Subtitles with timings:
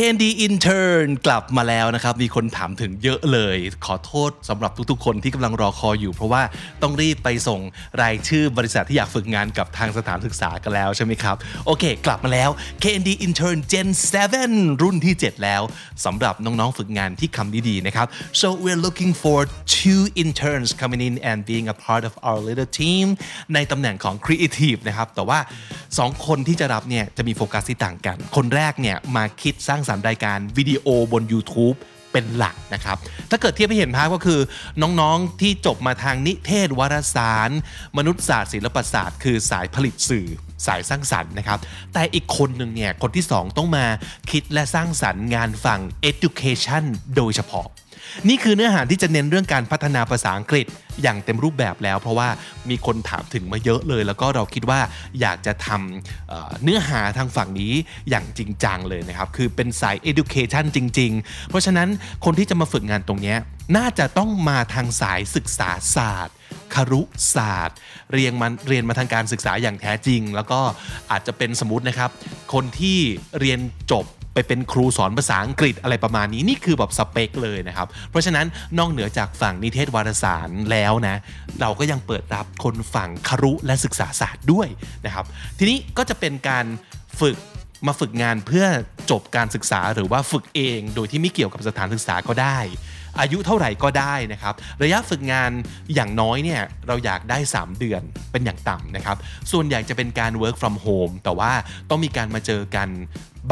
[0.00, 3.56] Candy Intern กลับมาแล้วนะครับ มีคนถามถึงเยอะเลย
[3.86, 6.42] ขอโทษสำหรับทุกๆ คนที่กำลังรอคอยอยู่ เพราะว่า
[6.82, 7.60] ต้องรีบไปส่ง
[8.02, 11.36] รายชื่อบริษัทที่อยากฝึกงานกับทางสถานศึกษากันแล้วใช่ไหมครับ
[11.66, 12.50] โอเค กลับมาแล้ว
[12.84, 13.88] Candy Intern Gen
[14.34, 15.62] 7 รุ่นที่ 7 แล้ว
[16.04, 18.06] สำหรับน้องๆ ฝึกงานที่คำดีๆ นะครับ
[18.40, 19.38] so we're looking for
[19.78, 23.06] two interns coming in and being a part of our little team
[23.54, 25.38] ในตำแหน่งของ Creative นะครับ แต่ว่า
[25.86, 31.76] 2 คนที่จะรับเนี่ยจะมีโฟกัสที่ต่างกัน คนแรกเนี่ยมาคิดสร้างสารรายการวิดีโอบน YouTube
[32.12, 32.96] เป็นหลักนะครับ
[33.30, 34.40] ถ้าเกิดเทียบให้เห็นภาพก็คือ
[34.82, 37.50] น้องๆที่จบมาทางนิเทศวารสาร
[37.96, 40.28] มนุษยศาสตร์ศิลปศาสตร์ คือสายผลิตสื่อ
[40.66, 41.58] สายสร้างสรรค์นะครับ
[41.94, 43.86] แต่อีกคนหนึ่งเนี่ย คนที่ 2 ต้องมา
[44.30, 46.84] คิดและสร้างสรรค์งานฝั่ง education
[47.16, 47.66] โดยเฉพาะ
[48.28, 50.66] นี่คือเนื้อหาที่จะเน้นเรื่องการพัฒนาภาษาอังกฤษ
[51.02, 52.28] อย่างเต็มรูปแบบแล้ว เพราะว่า
[52.70, 54.80] มีคนถามถึงมาเยอะเลย แล้วก็เราคิดว่า
[55.20, 57.72] อยากจะทำเเนื้อหาทางฝั่งนี้
[58.10, 61.88] อย่างจริงจังเลยนะครับ คือเป็นสาย education จริง ๆ เพราะฉะนั้น
[62.24, 63.34] คนที่จะมาฝึกงานตรงนี้
[63.76, 66.36] น่าจะต้องมาทางสายศึกษาศาสตร์
[66.74, 67.02] ครุ
[67.34, 67.76] ศาสตร์
[68.12, 70.60] เรียนมันเรียนมาทางการศึกษาอย่างแท้จริง แล้วก็
[71.10, 72.10] อาจจะเป็นสมมตินะครับ
[72.52, 72.98] คนที่
[73.40, 73.60] เรียน
[73.92, 74.04] จบ
[74.36, 78.46] ไปเป็นครูสอนภาษาอังกฤษอะไรประมาณนี้นี่คือแบบสเปคเลยนะครับ เพราะฉะนั้น
[78.78, 81.16] นอกเหนือจากฝั่งนิเทศวารสารแล้วนะ
[81.60, 84.68] เราก็ยังเปิดรับคนฝั่งครุและศึกษาศาสตร์ด้วย
[85.06, 85.24] นะครับ
[85.58, 86.66] ทีนี้ก็จะเป็นการ
[87.20, 87.36] ฝึก
[87.86, 88.66] มาฝึกงานเพื่อ
[89.10, 92.58] จบการศึกษาหรือว่าฝึกเองโดยที่ไม่เกี่ยวกับสถานศึกษาก็ได้
[93.20, 95.50] อายุเท่าไหร่ก็ได้นะครับ ระยะฝึกงาน
[95.94, 99.16] อย่างน้อยเนี่ยเราอยากได้ 3 เดือนเป็นอย่างต่ำนะครับ
[99.52, 101.52] ส่วนใหญ่จะเป็นการ work from home แต่ว่า
[101.90, 102.88] ต้องมีการมาเจอกัน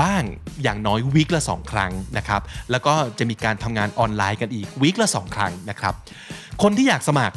[0.03, 0.23] บ้าง
[0.63, 5.95] อย่างน้อยวีคละ 2 ครั้งนะครับ แล้วก็จะมีการทำงานออนไลน์กันอีกวีคละ 2 ครั้งนะครับ
[6.63, 7.37] คนที่อยากสมัคร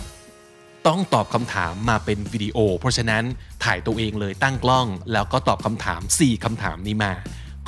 [0.87, 3.23] ต้องตอบคำถามมาเป็นวิดีโอ เพราะฉะนั้น
[3.63, 7.13] ถ่ายตัวเองเลยตั้งกล้อง แล้วก็ตอบคำถาม 4คำถามนี้มา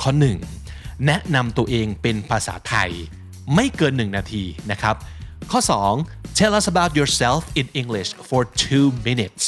[0.02, 0.10] ข้อ
[0.58, 2.90] 1 แนะนำตัวเองเป็นภาษาไทย
[3.54, 4.96] ไม่เกิน 1 นาทีนะครับ
[5.50, 5.60] ข้อ
[5.98, 8.42] 2 tell us about yourself in English for
[8.72, 9.44] 2 minutes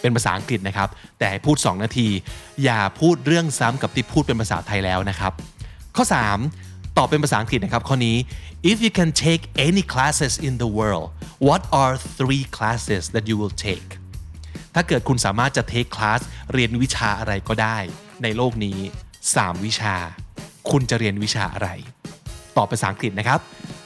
[0.00, 0.88] เป็นภาษาอังกฤษนะครับ
[1.18, 2.08] แต่ให้พูด 2 นาที
[2.64, 5.32] อย่าพูดเรื่องซ้ำกับที่พูดเป็นภาษาไทยแล้วนะครับ
[5.96, 6.04] ข้อ
[6.50, 8.16] 3 ตอบเป็นภาษาอังกฤษนะครับข้อนี้
[8.70, 11.06] if you can take any classes in the world
[11.48, 13.88] what are three classes that you will take
[14.74, 16.20] ถ้าเกิดคุณสามารถจะเทคคลาส
[16.52, 17.78] เรียนวิชาอะไรก็ได้
[18.22, 18.78] ในโลกนี้
[19.22, 19.94] 3 วิชา
[20.70, 21.68] คุณจะเรียนวิชาอะไร
[22.56, 23.40] ตอบภาษาอังกฤษนะครับ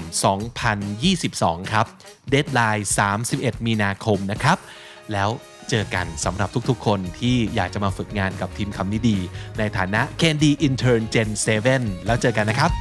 [0.83, 1.85] 2022 ครับ
[2.29, 2.87] deadline
[3.25, 4.57] 31 มีนาคมนะครับ
[5.13, 5.29] แล้ว
[5.69, 9.17] เจอกันสำหรับทุกๆ คนที่อยากจะมาฝึกงานกับทีมคำนี้ดี
[9.57, 11.29] ในฐานะ คำนี้ดี Intern Gen
[11.67, 12.71] 7 แล้วเจอกันนะครับ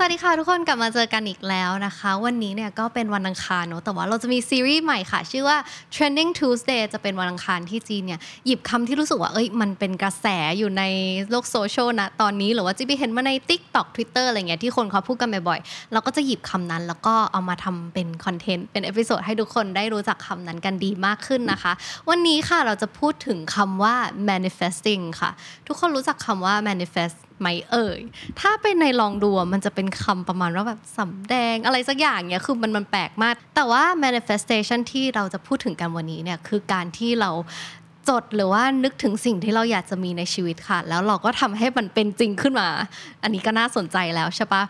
[0.00, 5.56] สวัสดีค่ะทุกคนกลับมาเจอกันอีกแล้วนะคะ วันนี้เนี่ยก็เป็นวันอังคารเนอะแต่ว่าเราจะมีซีรีส์ใหม่ค่ะ ชื่อว่า
[5.94, 10.26] Trending Tuesday จะเป็นวันอังคารที่จีเนี่ยหยิบคำที่รู้สึกว่าเอ้ยมันเป็นกระแส
[10.58, 10.82] อยู่ใน
[11.30, 21.72] โลกโซเชียลนะตอนนี้หรือว่าจีไปเห็นมาใน TikTok Twitter อะไรเงี้ยที่คนเขาพูดกันบ่อยๆเราก็จะหยิบคำนั้น แล้วก็เอามาทำเป็น content เป็น episode ให้ทุกคนได้รู้จักคำนั้นกันดีมากขึ้นนะคะ
[22.08, 23.94] วันนี้ค่ะเราจะพูดถึงคำว่า
[24.30, 25.30] manifesting ค่ะ
[25.66, 28.00] ทุกคนรู้จักคำว่า manifest ไหมเอ่ย
[28.40, 37.30] ถ้าเป็นในลองดูมันจะเป็นคำประมาณว่าแบบสำแดงอะไรสักอย่างเนี่ยคือมันมันแปลกมาก แต่ว่า manifestation ที่เราจะพูดถึงกันวันนี้เนี่ยคือการที่เรา
[38.08, 42.68] จดหรือว่านึกถึงสิ่งที่เราอยากจะมีในชีวิตค่ะ แล้วเราก็ทำให้มันเป็นจริงขึ้นมา
[43.22, 44.62] อันนี้ก็น่าสนใจแล้วใช่ปะ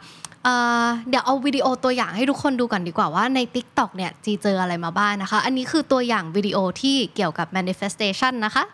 [0.45, 8.65] เอ่อเดี๋ยวเอาวิดีโอตัวอย่างให้ทุกคนดูกันดีกว่าว่าใน TikTok เนี่ยจีเจออะไรมาบ้างนะคะ อันนี้คือตัวอย่างวิดีโอที่เกี่ยวกับ manifestation นะคะ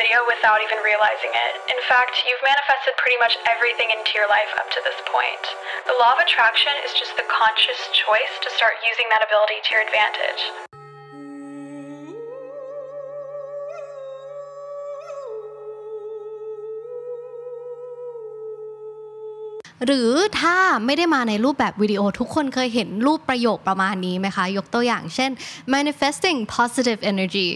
[0.00, 1.52] video without even realizing it.
[1.68, 5.44] In fact, you've manifested pretty much everything into your life up to this point.
[5.90, 9.68] The law of attraction is just the conscious choice to start using that ability to
[9.74, 10.42] your advantage.
[19.84, 20.10] หรือ
[20.40, 20.56] ถ้า
[20.86, 25.30] ไม่ได้มาในรูปแบบวิดีโอทุกคนเคยเห็นรูปประโยคประมาณนี้ไหมคะ ยกตัวอย่างเช่น
[25.74, 27.50] manifesting positive energy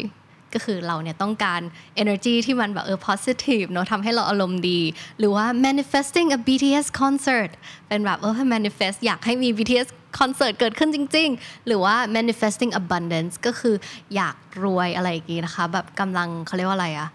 [0.56, 1.62] ก็คือเราเนี่ยต้องการ
[2.02, 4.82] energy ที่มันแบบเออ positive เนาะทำให้เราอารมณ์ดี
[5.20, 7.52] หรือว่า manifesting a BTS concert
[7.88, 9.88] เป็นแบบเออ manifest อยากให้มี BTS
[10.20, 13.76] คอนเสิร์ตเกิดขึ้นจริง ๆ หรือว่า manifesting abundance ก็คือ
[14.16, 17.10] อยากรวยอะไรอย่างงี้นะคะ แบบกำลังเขาเรียกว่าอะไรอะ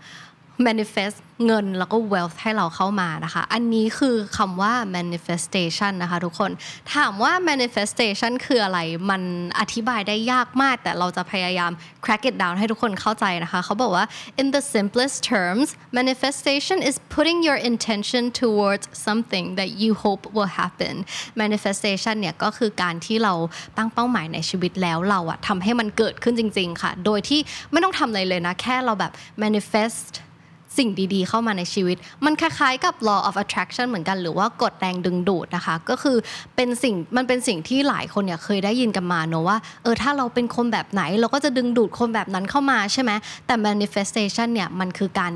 [0.66, 6.50] manifest เงินแล้วก็ wealth ให้เราเข้ามานะคะ อันนี้คือคำว่า manifestation นะคะทุกคน
[6.94, 8.78] ถามว่า manifestation คืออะไร
[9.10, 9.22] มัน
[9.60, 11.72] อธิบายได้ยากมาก แต่เราจะพยายาม
[12.04, 14.06] crack it down ให้ทุกคนเข้าใจนะคะ เขาบอกว่า
[14.40, 15.68] in the simplest terms
[15.98, 20.94] manifestation is putting your intention towards something that you hope will happen
[21.42, 23.34] manifestation เนี่ยก็คือการที่เรา
[23.76, 27.40] ตั้งเป้าหมายในชีวิตแล้วเราอะทำให้มันเกิดขึ้นจริง ๆ ค่ะ โดยที่
[27.70, 29.12] ไม่ต้องทำอะไรเลยนะ แค่เราแบบ
[29.42, 30.06] manifest
[30.80, 36.16] สิ่งดีๆ เข้ามาในชีวิต มันคล้ายๆกับ law of attraction เหมือนกันหรือว่ากฎแรงดึงดูดนะคะ ก็คือ
[36.56, 43.10] เป็นสิ่งมันเป็นสิ่งที่หลายคนเนี่ยเคยได้ยินกันมาเนอะว่าเออถ้าเราเป็นคนแบบไหน เราก็จะดึงดูดคนแบบนั้นเข้ามาใช่ไหม
[43.46, 45.32] แต่ manifestation เนี่ยมันคือการ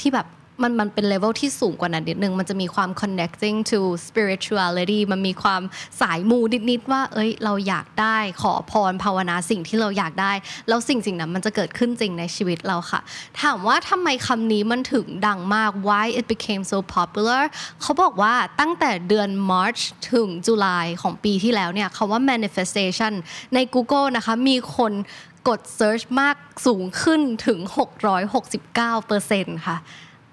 [0.00, 0.26] ที่แบบ
[0.62, 5.62] มันมันเป็นเลเวลที่สูงกว่านั้นนิดนึง มันจะมีความ connecting to spirituality มันมีความ
[6.00, 6.38] สายมู
[6.70, 10.32] นิดๆว่า เอ้ย เราอยากได้ขอพรภาวนาสิ่งที่เราอยากได้
[10.68, 13.00] แล้วสิ่งสิ่งนั้นมันจะเกิดขึ้นจริงในชีวิตเราค่ะ
[13.40, 17.42] ถามว่าทำไมคำนี้มันถึงดังมาก why it became so popular
[17.82, 19.82] เขาบอกว่าตั้งแต่เดือน March
[20.12, 23.12] ถึงจุลายของปีที่แล้วเนี่ยคำว่า manifestation
[23.54, 24.92] ใน Google นะคะมีคน
[25.48, 27.58] กด search มากสูงขึ้นถึง
[28.42, 29.78] 669%ค่ะ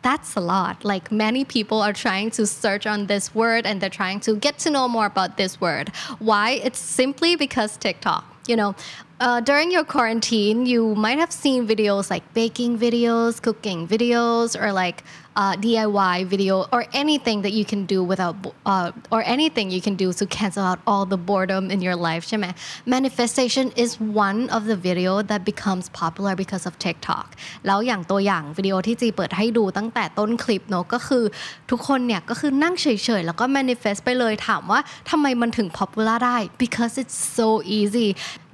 [0.01, 0.86] That's a lot.
[0.86, 4.57] Like many people are trying to search on this word and they're trying to get
[4.60, 5.90] to know more about this word.
[6.19, 6.51] Why?
[6.51, 8.25] It's simply because TikTok.
[8.48, 8.75] You know,
[9.19, 14.72] uh, during your quarantine, you might have seen videos like baking videos, cooking videos, or
[14.72, 15.04] like
[15.39, 18.37] uh, DIY video, or anything that you can do without,
[18.67, 22.25] uh, or anything you can do to cancel out all the boredom in your life.
[22.29, 22.47] ใช่ไหม
[22.95, 23.91] Manifestation is
[24.27, 27.27] one of the video that becomes popular because of TikTok
[27.67, 31.25] แล้วอย่างตัวอย่างวิดีโอที่จีเปิดให้ดูตั้งแต่ต้นคลิปเนอะก็คือ
[31.71, 32.87] ทุกคนเนี่ยก็คือนั่งเฉ
[33.21, 34.81] ยๆ แล้วก็ manifest ไปเลยถามว่า
[35.11, 37.49] ทำไมมันถึง popular ได้ because it's so
[37.79, 38.09] easy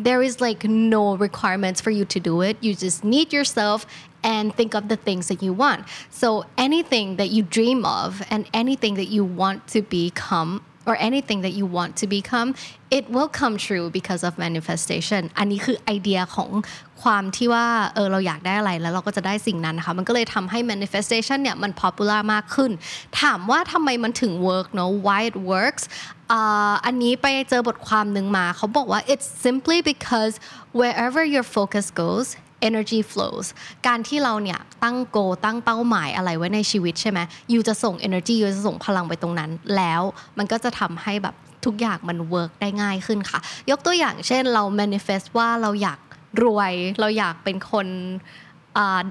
[0.07, 0.61] there is like
[0.97, 3.79] no requirements for you to do it you just need yourself
[4.34, 5.82] and think of the things that you want
[6.22, 6.30] so
[6.68, 10.52] anything that you dream of and anything that you want to become
[10.90, 12.48] or anything that you want to become
[12.98, 16.50] it will come true because of manifestation อันนี้คือไอเดียของ
[17.04, 22.72] ความที่ว่าเออเราอยากได้อะไรแล้วเราก็จะได้สิ่งนั้นนะคะมันก็เลยทำให้ manifestation เนี่ยมัน popular มากขึ้น
[23.22, 25.84] ถามว่าทำไมมันถึง work เนอะ why it works
[26.86, 30.34] อันนี้ไปเจอบทความหนึ่งมาเขาบอกว่า it's simply because
[30.80, 32.30] wherever your focus goes
[32.70, 33.48] energy flows
[33.88, 37.20] การที่เราเนี่ยตั้งโกตั้งเป้าหมายอะไรไว้ในชีวิตใช่ไหม
[37.54, 40.02] ยูจะส่ง energy ยูจะส่งพลังไปตรงนั้น แล้ว
[40.38, 43.40] มันก็จะทำให้แบบทุกอย่างมัน work ได้ง่ายขึ้นค่ะ
[43.70, 46.00] ยกตัวอย่างเช่นเรา manifest ว่าเราอยาก
[46.44, 47.88] รวย เราอยากเป็นคน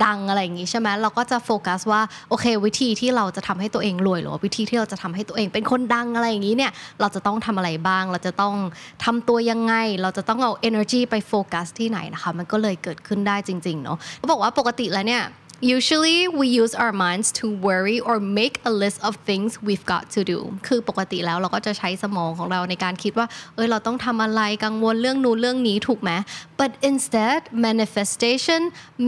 [0.04, 8.54] ดังอะไรอย่างนี้ใช่ไหมเราก็จะโฟกัสว่าโอเค วิธีที่เราจะทำให้ตัวเองรวยหรือว่าวิธีที่เราจะทำให้ตัวเองเป็นคนดังอะไรอย่างนี้เนี่ยเราจะต้องทำอะไรบ้าง เราจะต้อง
[9.04, 15.22] ทำตัวยังไง เราจะต้องเอา energy ไปโฟกัสที่ไหนนะคะ มันก็เลยเกิดขึ้นได้จริงๆเนาะเขาบอกว่าปกติแล้วเนี่ย
[15.63, 20.03] Usually we use our minds to worry or make a list of things we've got
[20.15, 26.11] to do คือปกติแล้วเราก็จะใช้สมองของเราในการคิดว่า เอ้ยเราต้องทำอะไรกังวลเรื่องนู้นเรื่องนี้ถูกไหม
[26.59, 28.61] but instead manifestation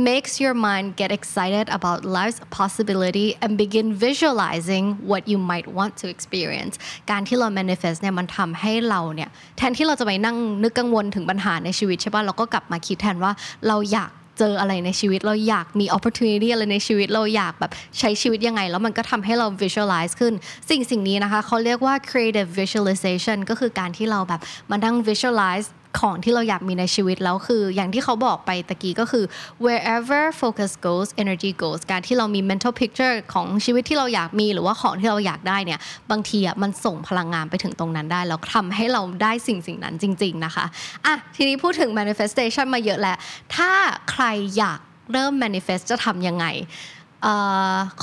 [0.10, 5.94] makes your mind get excited about life's possibility and begin visualizing what you might want
[6.02, 6.76] to experience
[7.12, 13.32] การที่เรา manifest เนี่ยมันทำให้เราเนี่ยแทนที่เราจะไปนั่งนึกกังวลถึงปัญหาในชีวิตใช่ป่ะเราก็กลับมาคิดแทนว่า
[13.70, 20.35] เราอยาก เจออะไรในชีวิต เราอยากมี opportunity อะไรในชีวิต เราอยากแบบใช้ชีวิตยังไง แล้วมันก็ทำให้เรา visualize ขึ้น
[20.71, 24.41] สิ่งสิ่งนี้นะคะเขาเรียกว่า creative visualization ก็คือการที่เราแบบ
[24.71, 25.67] มานั่ง visualize
[26.01, 29.25] ของที่เราอยากมีในชีวิตแล้วคือ อย่างที่เขาบอกไปตะกี้ก็คือ
[29.65, 40.65] wherever focus goes energy goes การที่เรามี mental picture ของชีวิตที่เราอยากมีหรือว่าของที่เราอยากได้เนี่ย บางทีอะมันส่งพลังงานไปถึงตรงนั้นได้ แล้วทำให้เราได้สิ่งสิ่งนั้นจริง ๆนะคะ
[41.07, 43.17] อะทีนี้พูดถึง manifestation มาเยอะแล้ว
[43.55, 43.71] ถ้า
[44.11, 44.25] ใคร
[44.59, 44.81] อยาก
[45.13, 46.47] เริ่ม manifest จะทำยังไง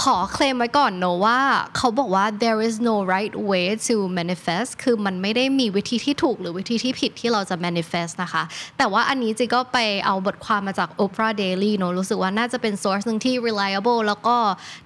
[0.01, 1.39] ขอเคลมไว้ก่อนเนอะว่า
[1.77, 8.44] เขาบอกว่า there is no right way to manifest คือมันไม่ได้มีวิธีที่ถูกหรือวิธีที่ผิดที่เราจะ manifest นะคะ
[8.77, 14.38] แต่ว่าอันนี้จิก็ไปเอาบทความมาจาก Oprah Daily เนอะรู้สึกว่าน่าจะเป็น source หนึ่งที่ reliable แล้วก็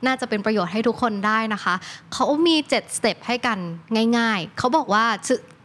[0.05, 1.75] น่าจะเป็นประโยชน์ให้ทุกคนได้นะคะ
[2.13, 3.59] เขามี 7 step ให้กัน
[4.17, 5.05] ง่ายๆ เขาบอกว่า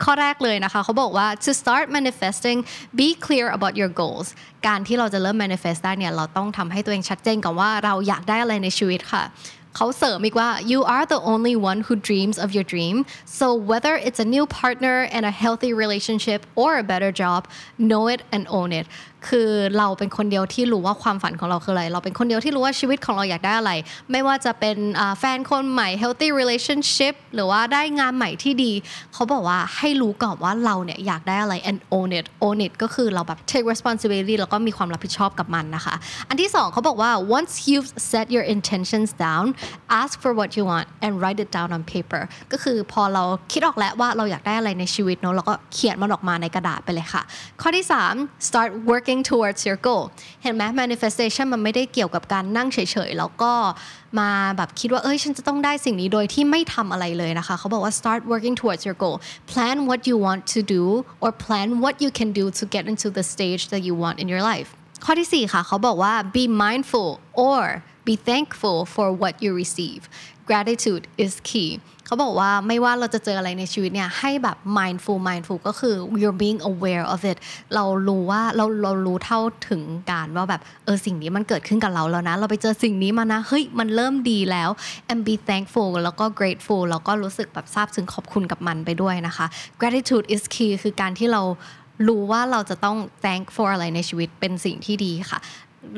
[0.05, 2.59] ข้อแรกเลยนะคะเขาบอกว่า to start manifesting
[3.01, 4.29] be clear about your goals
[4.67, 9.25] การที่เราจะเริ่ม manifest ได้เนี่ยเราต้องทำให้ตัวเองชัดเจนก่อนว่าเราอยากได้อะไรในชีวิตค่ะ
[9.77, 12.97] เขาเสริมอีกว่า you are the only one who dreams of your dream
[13.39, 17.41] so whether it's a new partner and a healthy relationship or a better job
[17.91, 18.87] know it and own it
[19.29, 19.49] คือ
[19.79, 23.73] เราเป็นคนเดียวที่รู้ว่าความฝันของเราคืออะไร เราเป็นคนเดียวที่รู้ว่าชีวิตของเราอยากได้อะไร
[24.11, 24.77] ไม่ว่าจะเป็น
[25.19, 28.73] แฟนคนใหม่ healthy relationship หรือว่าได้งานใหม่ที่ดี
[29.15, 35.95] เขาบอกว่าให้รู้ก่อนว่าเราเนี่ยอยากได้อะไร and own it own it ก็คือเราแบบ take responsibility แล้วก็มีความรับผิดชอบกับมันนะคะ
[36.29, 39.45] อันที่สองเขาบอกว่า once you've set your intentions down
[40.01, 47.23] ask for what you want and write it down on paper ก็คือพอเราคิดออกแล้วว่าเราอยากได้อะไรในชีวิตเนอะเราก็เขียนมันออกมาในกระดาษไปเลยค่ะ
[47.61, 48.15] ข้อที่สาม
[48.49, 50.05] start working towards your goal
[50.43, 52.79] เห็นไหม manifestation มันไม่ได้เกี่ยวกับการนั่งเฉ
[53.09, 53.53] ยๆ แล้วก็
[54.19, 59.17] มาแบบคิดว่าเอ้ยฉันจะต้องได้สิ่งนี้โดยที่ไม่ทำอะไรเลยนะคะเขาบอกว่า start working towards your goal
[59.53, 60.85] plan what you want to do
[61.23, 64.29] or plan what you can do to get into the stage that you want in
[64.33, 64.69] your life
[65.05, 67.11] ข้อที่ 4 ค่ะ เขาบอกว่า be mindful
[67.49, 67.63] or
[68.09, 70.01] be thankful for what you receive
[70.51, 71.71] gratitude is key
[72.13, 77.39] เขาบอกว่าไม่ว่าเราจะเจออะไรในชีวิตเนี่ยให้แบบ mindful mindful ก็คือ you're being aware of it
[77.75, 84.71] เรารู้ว่าเราเรารู้เท่าถึงการว่าแบบเออสิ่งนี้มันเกิดขึ้นกับเราแล้วนะ เราไปเจอสิ่งนี้มานะ เฮ้ย มันเริ่มดีแล้ว
[85.13, 89.47] and be thankful แล้วก็ grateful แล้วก็รู้สึกแบบซาบซึ้งขอบคุณกับมันไปด้วยนะคะ
[89.81, 91.43] gratitude is key คือการที่เรา
[92.09, 95.41] รู้ว่าเราจะต้อง thank for อะไรในชีวิตเป็นสิ่งที่ดีค่ะ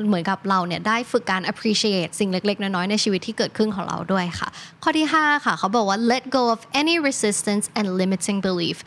[0.07, 4.49] เหมือนกับเราเนี่ยได้ฝึกการ appreciate สิ่งเล็ก ๆ น้อย ๆ ในชีวิตที่เกิดขึ้นของเราด้วยค่ะ
[4.83, 8.77] ข้อที่ 5 ค่ะ เขาบอกว่า let go of any resistance and limiting belief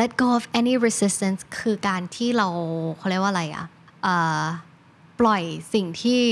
[0.00, 2.48] let go of any resistance คือการที่เรา
[2.98, 3.66] เขาเรียกว่าอะไรอะ
[5.20, 5.42] ปล่อย
[5.74, 6.22] สิ่งที่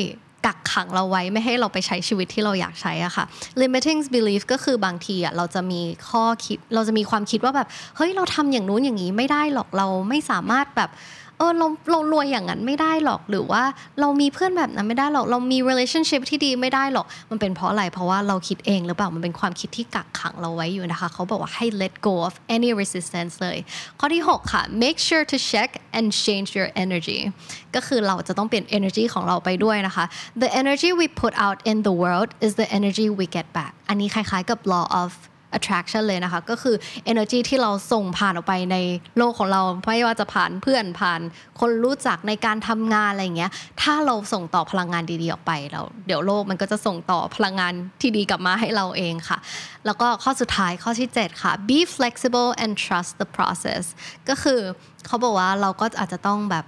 [0.46, 3.24] กักขังเราไว้ไม่ให้เราไปใช้ชีวิตที่เราอยากใช้อะค่ะ
[3.62, 10.90] limiting belief ก็คือบางทีอะเราจะมีข้อคิดเราจะมีความคิดว่าแบบ เฮ้ยเราทำอย่างนู้นอย่างนี้ไม่ได้หรอกเราไม่สามารถแบบ
[11.38, 13.62] เออเราเรารวยอย่างนั้นไม่ได้หรอกหรือว่า
[14.00, 23.58] เรามีเพื่อนแบบนั้นไม่ได้หรอก เรามี relationship ที่ดีไม่ได้หรอก มันเป็นเพราะอะไรเพราะว่าเราคิดเองหรือเปล่ามันเป็นความคิดที่กักขังเราไว้อยู่นะคะเขาบอกว่าให้ let go of any resistance เลย
[24.00, 27.18] ข้อที่ 6 ค่ะ make sure to check and change your energy
[27.74, 30.04] ก็คือเราจะต้องเปลี่ยน energy ของเราไปด้วยนะคะ
[30.42, 34.58] the energy we put out in the world is the energy we get back อันนี้คล้ายๆกับ
[34.74, 35.10] law of
[35.56, 36.76] attraction เลยนะคะ ก็คือ
[37.12, 38.76] energy ที่เราส่งผ่านออกไปใน
[39.18, 41.20] โลกของเราไม่ว่าจะผ่านเพื่อนผ่าน
[41.60, 43.50] คนรู้จักในการทำงานอะไรอย่างเงี้ย
[43.82, 49.38] ถ้าเราส่งต่อพลังงานดีๆออกไปแล้วเดี๋ยวโลกมันก็จะส่งต่อพลังงานที่ดีกลับมาให้เราเองค่ะ
[49.86, 53.84] แล้วก็ข้อสุดท้ายข้อที่ 7 ค่ะ be flexible and trust the process
[54.28, 54.60] ก็คือ
[55.06, 56.66] เขาบอกว่าเราก็อาจจะต้องแบบ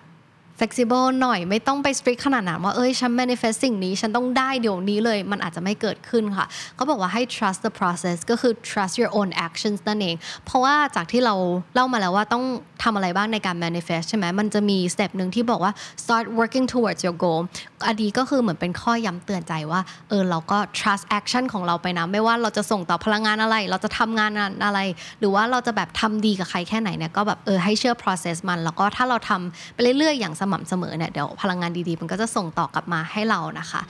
[0.61, 9.31] flexible หน่อยไม่ต้องไป strict ขนาดนั้นว่าเอ้ยฉัน manifest สิ่งนี้ ฉันต้องได้เดี๋ยวนี้เลย มันอาจจะไม่เกิดขึ้นค่ะเขาบอกว่าให้ trust the process ก็คือ trust your own
[9.47, 11.35] actions นั่นเอง เพราะว่าจากที่เรา
[11.75, 12.45] เล่ามาแล้วว่าต้อง
[12.83, 17.41] ทำอะไรบ้างในการ manifest ใช่ไหมมันจะมี step หนึ่งที่บอกว่า start working towards your goal
[17.87, 24.33] อันนี้ก็คือเหมือนเป็นข้อย้ำเตือนใจว่าเออเราก็ trust action ของเราไปนะ ไม่ว่าเราจะส่งต่อพลังงานอะไร เราจะทำงาน
[24.65, 24.79] อะไร
[25.21, 33.81] หรือว่าเราจะแบบทำดีกับใครแค่ไหนเนี่ยก็แบบเออให้เชื่อ process มัน แล้วก็ถ้าเราทำไปเรื่อยๆอย่างสมำเสมอเนี่ยเดี๋ยวพลังงานดีๆ มันก็จะส่งต่อกลับมาให้เรานะคะ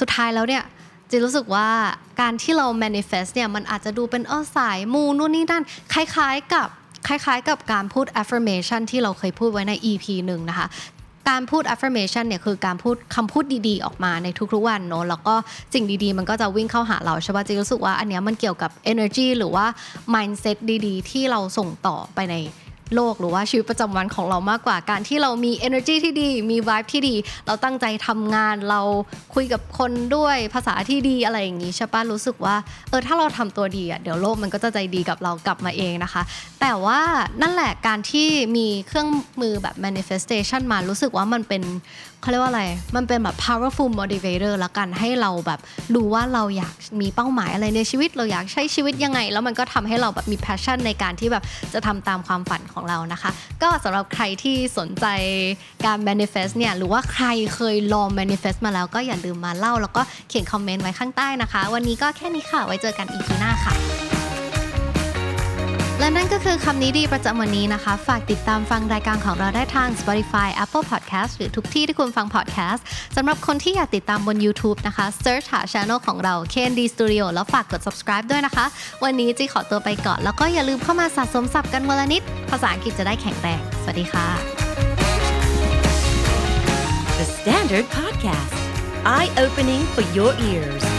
[0.00, 0.62] สุดท้ายแล้วเนี่ย
[1.10, 1.68] จะรู้สึกว่า
[2.20, 6.68] การที่เรา manifest เนี่ยมันอาจจะดูเป็นเออสายมูนู่นนี่นั่นคล้ายๆกับ
[7.08, 10.66] คล้ายๆ กับการพูด affirmation ที่เราเคยพูดไว้ใน EP หนึ่งนะคะ
[11.30, 15.34] การพูด affirmation เนี่ยคือการพูดคำพูดดีๆ ออกมาในทุกๆวันเนอะแล้วก็
[15.74, 19.66] สิ่งดีๆ มันก็จะวิ่งเข้าหาเราใช่ป่ะจีรู้สึกว่าอันเนี้ยมันเกี่ยวกับ energy หรือว่า
[20.14, 22.34] mindset ดีๆ ที่เราส่งต่อไปใน
[22.94, 27.14] โลกหรือว่าชีวิตประจำวันของเรามากกว่าการที่เรามี energy ที่ดี มี vibe ที่ดี
[27.46, 28.80] เราตั้งใจทำงานเรา
[29.34, 32.56] คุยกับคนด้วยภาษาที่ดีอะไรอย่างนี้ใช่ป่ะรู้สึกว่า
[32.88, 36.22] เออถ้าเราทำตัวดีอะเดี๋ยวโลกมันก็จะใจดีกับเรากลับมาเองนะคะ
[36.60, 37.00] แต่ว่า
[37.42, 39.08] นั่นแหละการที่มีเครื่อง
[39.40, 41.62] มือแบบ manifestation มารู้สึกว่ามันเป็น
[42.20, 42.64] เขาเรียกว่าอะไร
[42.96, 45.60] มันเป็นแบบ powerful motivator ละกันให้เราแบบ
[45.94, 53.30] รู้ว่าเราอยากมีเป้าหมายอะไรในชีวิต เราอยากใช้ชีวิตยังไง แล้วมันก็ทำให้เราแบบมี passion ในการที่แบบจะทำตามความฝันของเรานะคะ
[53.62, 55.06] ก็สำหรับใครที่สนใจ
[55.84, 64.21] การ manifest เนี่ยหรือว่าใครเคยลอง manifest มาแล้วก็อย่าลืมมาเล่า แล้วก็เขียนคอมเมนต์ไว้ข้างใต้นะคะ วันนี้ก็แค่นี้ค่ะ ไว้เจอกันอีพีหน้าค่ะ
[66.02, 72.80] และนั่นก็คือคำนี้ดีประจำวันนี้นะคะ ฝากติดตามฟังรายการของเราได้ทาง Spotify Apple Podcast หรือทุกที่ที่คุณฟัง podcast
[73.16, 78.66] สำหรับคนที่อยากติดตามบน YouTube นะคะ search หา channel ของเรา KND Studio แล้วฝากกด subscribe ด้วยนะคะ
[79.04, 84.26] วันนี้จีขอตัวไปก่อน แล้วก็อย่าลืมเข้ามาสะสมศัพท์กันวันละนิด ภาษาอังกฤษจะได้แข็งแรง สวัสดีค่ะ
[87.18, 88.56] The Standard Podcast,
[89.16, 90.91] eye opening for your ears.